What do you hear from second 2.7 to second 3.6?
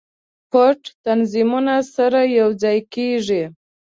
کیږي.